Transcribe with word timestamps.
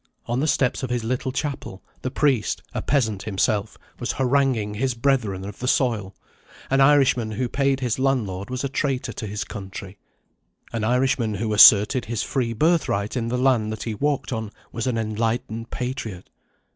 On 0.25 0.39
the 0.39 0.47
steps 0.47 0.81
of 0.81 0.89
his 0.89 1.03
little 1.03 1.31
chapel, 1.31 1.83
the 2.01 2.09
priest, 2.09 2.63
a 2.73 2.81
peasant 2.81 3.21
himself, 3.21 3.77
was 3.99 4.13
haranguing 4.13 4.73
his 4.73 4.95
brethren 4.95 5.45
of 5.45 5.59
the 5.59 5.67
soil. 5.67 6.15
An 6.71 6.81
Irishman 6.81 7.33
who 7.33 7.47
paid 7.47 7.81
his 7.81 7.99
landlord 7.99 8.49
was 8.49 8.63
a 8.63 8.67
traitor 8.67 9.13
to 9.13 9.27
his 9.27 9.43
country; 9.43 9.99
an 10.73 10.83
Irishman 10.83 11.35
who 11.35 11.53
asserted 11.53 12.05
his 12.05 12.23
free 12.23 12.51
birthright 12.51 13.15
in 13.15 13.27
the 13.27 13.37
land 13.37 13.71
that 13.71 13.83
he 13.83 13.93
walked 13.93 14.33
on 14.33 14.49
was 14.71 14.87
an 14.87 14.97
enlightened 14.97 15.69
patriot. 15.69 16.27